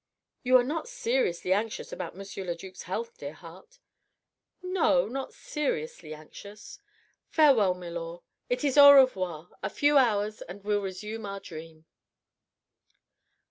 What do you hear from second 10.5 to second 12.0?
we'll resume our dream."